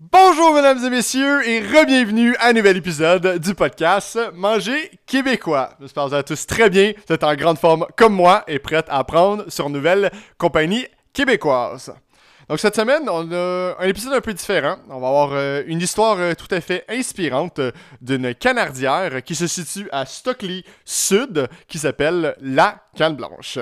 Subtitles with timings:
[0.00, 5.70] Bonjour mesdames et messieurs et re-bienvenue à un nouvel épisode du podcast Manger québécois.
[5.80, 8.58] J'espère que vous allez tous très bien, vous êtes en grande forme comme moi et
[8.58, 11.94] prêts à apprendre sur une nouvelle compagnie québécoise.
[12.48, 14.76] Donc cette semaine, on a un épisode un peu différent.
[14.90, 17.70] On va avoir euh, une histoire euh, tout à fait inspirante euh,
[18.02, 23.60] d'une canardière qui se situe à Stockley Sud qui s'appelle La Canne Blanche.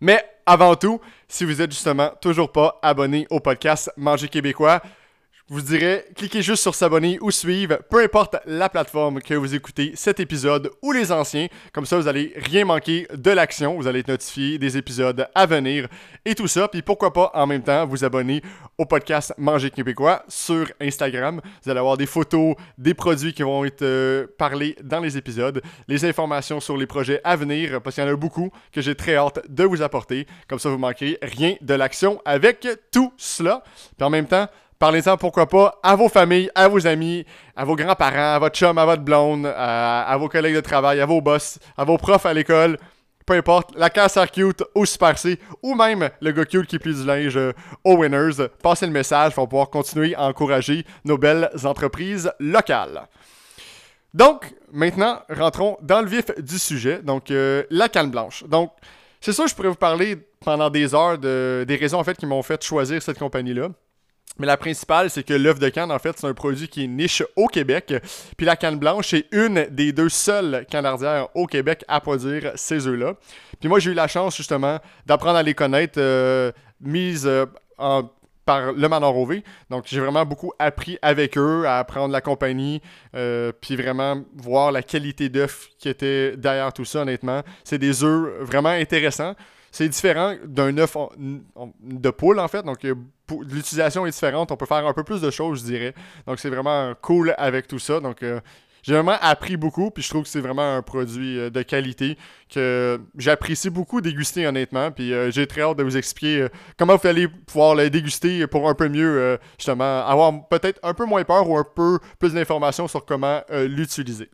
[0.00, 4.80] Mais avant tout, si vous êtes justement toujours pas abonné au podcast Manger québécois,
[5.48, 9.92] vous dirais, cliquez juste sur s'abonner ou suivre, peu importe la plateforme que vous écoutez
[9.94, 11.46] cet épisode ou les anciens.
[11.72, 13.76] Comme ça, vous allez rien manquer de l'action.
[13.76, 15.86] Vous allez être notifié des épisodes à venir
[16.24, 16.66] et tout ça.
[16.66, 18.42] Puis pourquoi pas en même temps vous abonner
[18.76, 21.40] au podcast Manger québécois sur Instagram.
[21.62, 25.62] Vous allez avoir des photos, des produits qui vont être euh, parlés dans les épisodes,
[25.86, 28.96] les informations sur les projets à venir, parce qu'il y en a beaucoup que j'ai
[28.96, 30.26] très hâte de vous apporter.
[30.48, 33.62] Comme ça, vous manquerez rien de l'action avec tout cela.
[33.96, 37.76] Puis en même temps, Parlez-en, pourquoi pas, à vos familles, à vos amis, à vos
[37.76, 41.58] grands-parents, à votre chum, à votre blonde, à, vos collègues de travail, à vos boss,
[41.78, 42.76] à vos profs à l'école.
[43.24, 46.94] Peu importe, la cancer cute au Super C, ou même le gars cute qui plie
[46.94, 47.52] du linge euh,
[47.82, 48.48] aux winners.
[48.62, 53.08] Passez le message pour pouvoir continuer à encourager nos belles entreprises locales.
[54.14, 57.00] Donc, maintenant, rentrons dans le vif du sujet.
[57.02, 58.44] Donc, euh, la canne blanche.
[58.44, 58.70] Donc,
[59.20, 62.26] c'est ça, je pourrais vous parler pendant des heures de, des raisons en fait qui
[62.26, 63.70] m'ont fait choisir cette compagnie-là.
[64.38, 66.88] Mais la principale, c'est que l'œuf de canne, en fait, c'est un produit qui est
[66.88, 67.94] niche au Québec.
[68.36, 72.86] Puis la canne blanche, c'est une des deux seules canardières au Québec à produire ces
[72.86, 73.14] œufs-là.
[73.60, 77.46] Puis moi, j'ai eu la chance, justement, d'apprendre à les connaître, euh, mise euh,
[78.44, 79.40] par le Manor OV.
[79.70, 82.80] Donc, j'ai vraiment beaucoup appris avec eux, à apprendre la compagnie,
[83.14, 87.42] euh, puis vraiment voir la qualité d'œuf qui était derrière tout ça, honnêtement.
[87.64, 89.34] C'est des œufs vraiment intéressants.
[89.76, 92.62] C'est différent d'un œuf de poule, en fait.
[92.62, 92.78] Donc,
[93.42, 94.50] l'utilisation est différente.
[94.50, 95.94] On peut faire un peu plus de choses, je dirais.
[96.26, 98.00] Donc, c'est vraiment cool avec tout ça.
[98.00, 98.40] Donc, euh,
[98.82, 102.16] j'ai vraiment appris beaucoup, puis je trouve que c'est vraiment un produit euh, de qualité
[102.50, 104.90] que j'apprécie beaucoup déguster honnêtement.
[104.92, 106.46] Puis euh, j'ai très hâte de vous expliquer
[106.78, 111.04] comment vous allez pouvoir le déguster pour un peu mieux, justement, avoir peut-être un peu
[111.04, 114.30] moins peur ou un peu plus d'informations sur comment l'utiliser.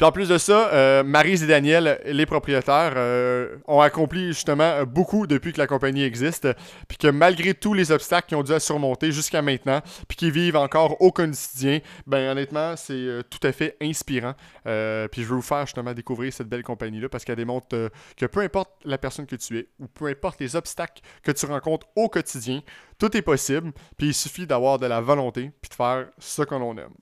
[0.00, 4.82] Puis en plus de ça, euh, Marise et Daniel, les propriétaires, euh, ont accompli justement
[4.84, 6.48] beaucoup depuis que la compagnie existe.
[6.88, 10.56] Puis que malgré tous les obstacles qu'ils ont dû surmonter jusqu'à maintenant, puis qu'ils vivent
[10.56, 14.32] encore au quotidien, ben honnêtement, c'est euh, tout à fait inspirant.
[14.64, 18.40] puis je veux vous faire justement découvrir cette belle compagnie-là parce qu'elle démontre que peu
[18.40, 22.08] importe la personne que tu es ou peu importe les obstacles que tu rencontres au
[22.08, 22.62] quotidien,
[22.98, 23.70] tout est possible.
[23.98, 26.94] Puis il suffit d'avoir de la volonté puis de faire ce que l'on aime.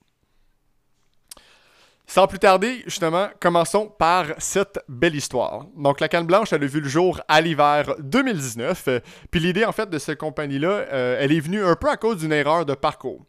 [2.09, 5.67] Sans plus tarder, justement, commençons par cette belle histoire.
[5.77, 8.87] Donc, la canne blanche, elle a vu le jour à l'hiver 2019.
[8.87, 8.99] Euh,
[9.29, 12.17] puis l'idée, en fait, de cette compagnie-là, euh, elle est venue un peu à cause
[12.17, 13.23] d'une erreur de parcours.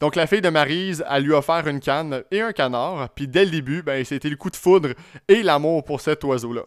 [0.00, 3.08] Donc, la fille de Marise, a lui offert une canne et un canard.
[3.14, 4.90] Puis dès le début, ben, c'était le coup de foudre
[5.26, 6.64] et l'amour pour cet oiseau-là.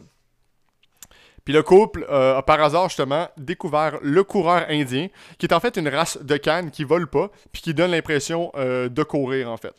[1.45, 5.59] Puis le couple euh, a par hasard justement découvert le coureur indien, qui est en
[5.59, 9.57] fait une race de canne qui vole pas, puis qui donne l'impression de courir en
[9.57, 9.75] fait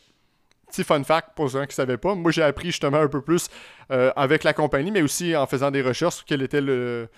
[0.75, 2.15] petit fun fact pour ceux qui ne savaient pas.
[2.15, 3.47] Moi, j'ai appris justement un peu plus
[3.91, 7.09] euh, avec la compagnie, mais aussi en faisant des recherches sur quel était le,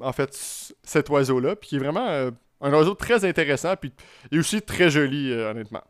[0.00, 0.30] en fait,
[0.82, 2.30] cet oiseau-là, puis qui est vraiment euh,
[2.60, 3.92] un oiseau très intéressant, puis
[4.30, 5.82] et aussi très joli, euh, honnêtement.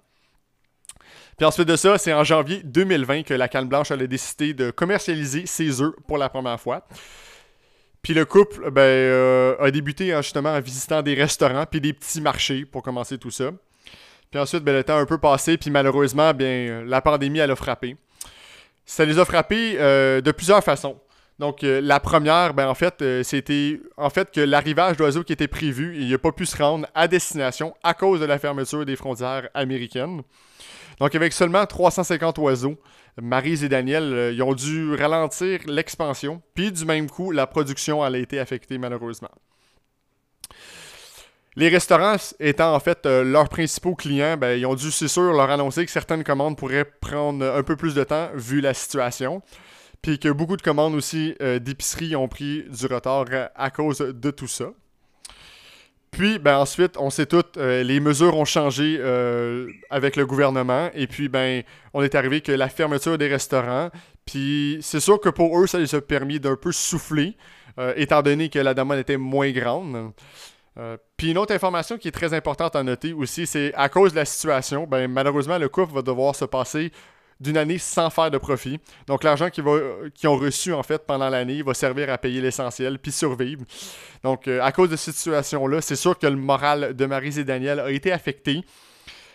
[1.37, 4.71] Puis ensuite de ça, c'est en janvier 2020 que la canne blanche a décidé de
[4.71, 6.87] commercialiser ses œufs pour la première fois.
[8.03, 12.65] Puis le couple ben, a débuté justement en visitant des restaurants puis des petits marchés
[12.65, 13.51] pour commencer tout ça.
[14.33, 17.51] Puis ensuite, ben, le temps a un peu passé, puis malheureusement, bien, la pandémie, elle
[17.51, 17.97] a frappé.
[18.87, 20.99] Ça les a frappés euh, de plusieurs façons.
[21.39, 25.35] Donc, euh, la première, ben, en fait, euh, c'était en fait que l'arrivage d'oiseaux qui
[25.35, 28.87] était prévu, il n'a pas pu se rendre à destination à cause de la fermeture
[28.87, 30.23] des frontières américaines.
[30.99, 32.79] Donc, avec seulement 350 oiseaux,
[33.21, 38.17] Marise et Daniel, ils ont dû ralentir l'expansion, puis du même coup, la production a
[38.17, 39.31] été affectée malheureusement.
[41.55, 45.33] Les restaurants étant en fait euh, leurs principaux clients, ben, ils ont dû, c'est sûr,
[45.35, 49.43] leur annoncer que certaines commandes pourraient prendre un peu plus de temps vu la situation.
[50.01, 54.31] Puis que beaucoup de commandes aussi euh, d'épicerie ont pris du retard à cause de
[54.31, 54.73] tout ça.
[56.11, 58.99] Puis, ben, ensuite, on sait toutes, euh, les mesures ont changé
[59.91, 60.91] avec le gouvernement.
[60.95, 61.63] Et puis, ben,
[61.93, 63.91] on est arrivé que la fermeture des restaurants.
[64.25, 67.37] Puis, c'est sûr que pour eux, ça les a permis d'un peu souffler,
[67.97, 70.13] étant donné que la demande était moins grande.
[70.79, 74.13] Euh, puis une autre information qui est très importante à noter aussi, c'est à cause
[74.13, 76.93] de la situation, ben, malheureusement, le couple va devoir se passer
[77.41, 78.79] d'une année sans faire de profit.
[79.07, 83.11] Donc l'argent qu'ils ont reçu en fait pendant l'année va servir à payer l'essentiel puis
[83.11, 83.65] survivre.
[84.23, 87.45] Donc euh, à cause de cette situation-là, c'est sûr que le moral de Marie et
[87.45, 88.63] Daniel a été affecté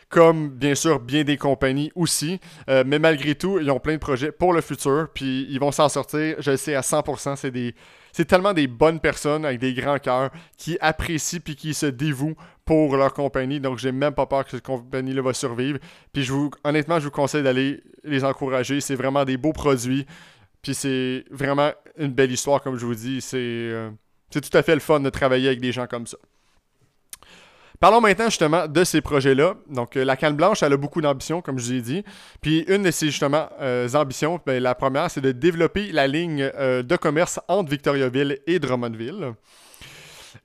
[0.10, 2.40] comme bien sûr bien des compagnies aussi.
[2.70, 5.72] Euh, mais malgré tout, ils ont plein de projets pour le futur, puis ils vont
[5.72, 7.76] s'en sortir, je le sais à 100%, c'est des...
[8.18, 12.34] C'est tellement des bonnes personnes avec des grands cœurs qui apprécient puis qui se dévouent
[12.66, 13.60] pour leur compagnie.
[13.60, 15.78] Donc, j'ai même pas peur que cette compagnie-là va survivre.
[16.12, 18.82] Puis, je vous, honnêtement, je vous conseille d'aller les encourager.
[18.82, 20.08] C'est vraiment des beaux produits.
[20.64, 23.22] Puis, c'est vraiment une belle histoire, comme je vous dis.
[23.22, 23.92] C'est euh,
[24.32, 26.18] c'est tout à fait le fun de travailler avec des gens comme ça.
[27.80, 29.54] Parlons maintenant justement de ces projets-là.
[29.70, 32.04] Donc, euh, la canne blanche, elle a beaucoup d'ambition, comme je vous ai dit.
[32.42, 36.50] Puis, une de ces justement euh, ambitions, ben, la première, c'est de développer la ligne
[36.56, 39.34] euh, de commerce entre Victoriaville et Drummondville.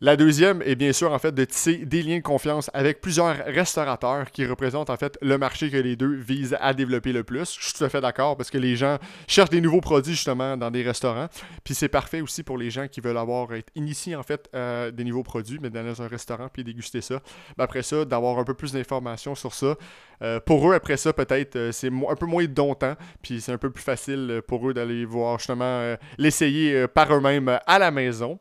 [0.01, 3.37] La deuxième est bien sûr en fait de tisser des liens de confiance avec plusieurs
[3.47, 7.57] restaurateurs qui représentent en fait le marché que les deux visent à développer le plus.
[7.59, 10.57] Je suis tout à fait d'accord parce que les gens cherchent des nouveaux produits justement
[10.57, 11.29] dans des restaurants.
[11.65, 14.91] Puis c'est parfait aussi pour les gens qui veulent avoir être initiés en fait à
[14.91, 17.21] des nouveaux produits, mais dans un restaurant puis déguster ça.
[17.59, 19.77] après ça, d'avoir un peu plus d'informations sur ça.
[20.23, 23.59] Euh, pour eux, après ça, peut-être euh, c'est un peu moins dauntant, puis c'est un
[23.59, 28.39] peu plus facile pour eux d'aller voir justement euh, l'essayer par eux-mêmes à la maison.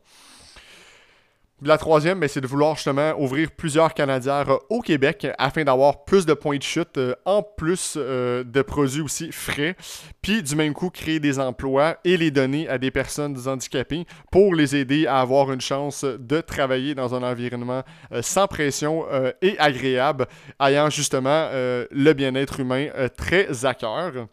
[1.64, 6.34] La troisième, c'est de vouloir justement ouvrir plusieurs Canadiens au Québec afin d'avoir plus de
[6.34, 9.76] points de chute, euh, en plus euh, de produits aussi frais,
[10.22, 14.56] puis du même coup créer des emplois et les donner à des personnes handicapées pour
[14.56, 19.04] les aider à avoir une chance de travailler dans un environnement euh, sans pression
[19.40, 20.26] et agréable,
[20.60, 24.26] ayant justement le bien-être humain très à cœur.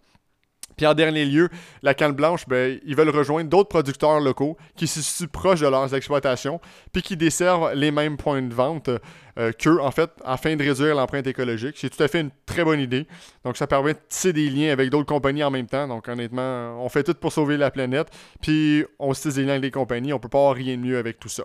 [0.80, 1.50] Puis en dernier lieu,
[1.84, 5.68] la canne blanche, ben, ils veulent rejoindre d'autres producteurs locaux qui se situent proches de
[5.68, 6.62] leurs exploitations,
[6.94, 8.90] puis qui desservent les mêmes points de vente
[9.38, 11.76] euh, qu'eux, en fait, afin de réduire l'empreinte écologique.
[11.76, 13.08] C'est tout à fait une très bonne idée.
[13.44, 15.86] Donc ça permet de tisser des liens avec d'autres compagnies en même temps.
[15.86, 18.08] Donc honnêtement, on fait tout pour sauver la planète,
[18.42, 20.14] puis on se tisse des liens avec les compagnies.
[20.14, 21.44] On peut pas avoir rien de mieux avec tout ça.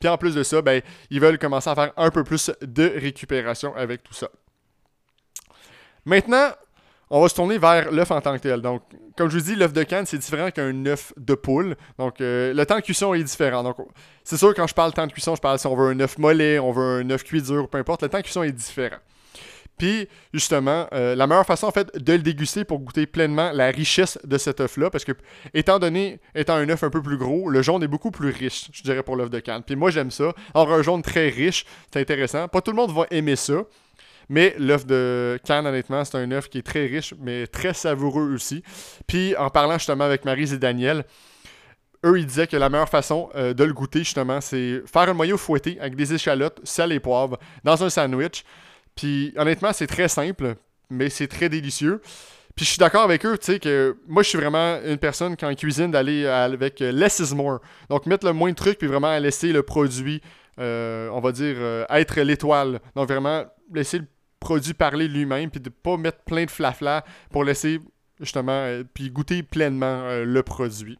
[0.00, 0.80] Puis en plus de ça, ben,
[1.10, 4.30] ils veulent commencer à faire un peu plus de récupération avec tout ça.
[6.06, 6.52] Maintenant,
[7.12, 8.62] on va se tourner vers l'œuf en tant que tel.
[8.62, 8.82] Donc,
[9.18, 11.76] comme je vous dis, l'œuf de canne, c'est différent qu'un œuf de poule.
[11.98, 13.62] Donc, euh, le temps de cuisson est différent.
[13.62, 13.76] Donc,
[14.24, 16.16] c'est sûr, quand je parle temps de cuisson, je parle si on veut un œuf
[16.16, 18.96] mollet, on veut un œuf cuit dur, peu importe, le temps de cuisson est différent.
[19.76, 23.66] Puis, justement, euh, la meilleure façon, en fait, de le déguster pour goûter pleinement la
[23.66, 25.12] richesse de cet œuf-là, parce que,
[25.52, 28.70] étant donné, étant un œuf un peu plus gros, le jaune est beaucoup plus riche,
[28.72, 29.62] je dirais, pour l'œuf de canne.
[29.64, 30.32] Puis moi, j'aime ça.
[30.54, 32.48] Or, un jaune très riche, c'est intéressant.
[32.48, 33.64] Pas tout le monde va aimer ça.
[34.28, 38.32] Mais l'œuf de Cannes, honnêtement, c'est un œuf qui est très riche, mais très savoureux
[38.34, 38.62] aussi.
[39.06, 41.04] Puis en parlant justement avec Marie et Daniel,
[42.04, 45.14] eux, ils disaient que la meilleure façon euh, de le goûter, justement, c'est faire un
[45.14, 48.44] maillot fouetté avec des échalotes, sel et poivre dans un sandwich.
[48.96, 50.56] Puis honnêtement, c'est très simple,
[50.90, 52.00] mais c'est très délicieux.
[52.54, 55.36] Puis je suis d'accord avec eux, tu sais, que moi, je suis vraiment une personne,
[55.36, 57.60] quand cuisine, d'aller avec less is more.
[57.88, 60.20] Donc, mettre le moins de trucs, puis vraiment laisser le produit,
[60.62, 62.80] euh, on va dire, euh, être l'étoile.
[62.94, 63.44] Donc, vraiment,
[63.74, 64.06] laisser le
[64.38, 67.80] produit parler lui-même, puis de pas mettre plein de flafla pour laisser
[68.20, 70.98] justement, euh, puis goûter pleinement le produit.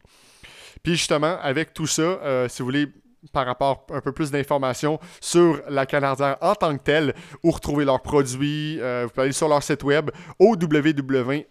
[0.81, 2.87] Puis justement, avec tout ça, si vous voulez
[3.31, 7.85] par rapport un peu plus d'informations sur la Canardière en tant que telle, ou retrouver
[7.85, 8.79] leurs produits.
[8.79, 10.55] vous pouvez aller sur leur site web au.
[10.57, 11.43] Vous allez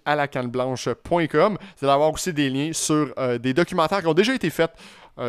[1.81, 4.73] avoir aussi des liens sur des documentaires qui ont déjà été faits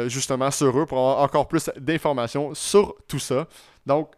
[0.08, 3.48] justement sur eux pour avoir encore plus d'informations sur tout ça.
[3.86, 4.12] Donc,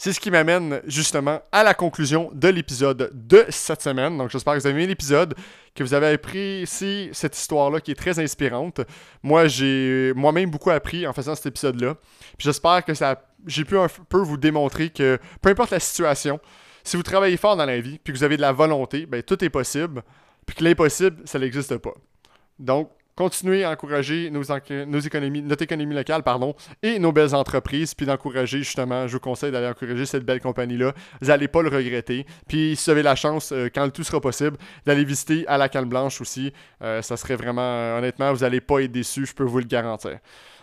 [0.00, 4.16] c'est ce qui m'amène justement à la conclusion de l'épisode de cette semaine.
[4.16, 5.34] Donc j'espère que vous avez aimé l'épisode,
[5.74, 8.80] que vous avez apprécié cette histoire-là qui est très inspirante.
[9.22, 11.96] Moi, j'ai moi-même beaucoup appris en faisant cet épisode-là.
[12.38, 16.40] Puis j'espère que ça j'ai pu un peu vous démontrer que peu importe la situation,
[16.82, 19.22] si vous travaillez fort dans la vie, puis que vous avez de la volonté, ben
[19.22, 20.02] tout est possible.
[20.46, 21.94] Puis que l'impossible, ça n'existe pas.
[22.58, 28.06] Donc, continuer à encourager nos, économies, notre économie locale pardon, et nos belles entreprises, puis
[28.06, 30.94] d'encourager justement, je vous conseille d'aller encourager cette belle compagnie-là.
[31.20, 32.24] Vous n'allez pas le regretter.
[32.48, 35.68] Puis si vous avez la chance, euh, quand tout sera possible, d'aller visiter à la
[35.68, 36.50] Canne Blanche aussi,
[36.80, 39.66] euh, ça serait vraiment, euh, honnêtement, vous n'allez pas être déçus, je peux vous le
[39.66, 40.18] garantir.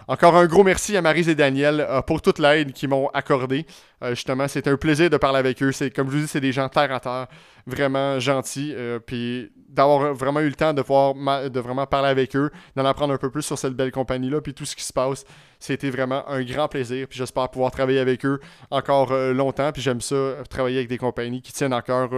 [0.09, 3.65] Encore un gros merci à Marise et Daniel euh, pour toute l'aide qu'ils m'ont accordée.
[4.01, 5.73] Euh, justement, c'est un plaisir de parler avec eux.
[5.73, 7.27] C'est comme je vous dis, c'est des gens terre à terre,
[7.65, 8.73] vraiment gentils.
[8.73, 11.13] Euh, puis d'avoir vraiment eu le temps de pouvoir
[11.49, 14.53] de vraiment parler avec eux, d'en apprendre un peu plus sur cette belle compagnie-là, puis
[14.53, 15.25] tout ce qui se passe.
[15.59, 17.05] C'était vraiment un grand plaisir.
[17.09, 18.39] Puis j'espère pouvoir travailler avec eux
[18.71, 19.73] encore longtemps.
[19.73, 22.11] Puis j'aime ça, travailler avec des compagnies qui tiennent encore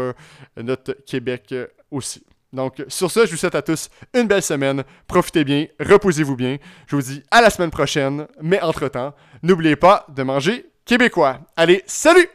[0.57, 1.55] notre Québec
[1.89, 2.23] aussi.
[2.51, 4.83] Donc, sur ce, je vous souhaite à tous une belle semaine.
[5.07, 6.57] Profitez bien, reposez-vous bien.
[6.87, 8.27] Je vous dis à la semaine prochaine.
[8.41, 9.13] Mais entre-temps,
[9.43, 11.39] n'oubliez pas de manger québécois.
[11.55, 12.29] Allez, salut!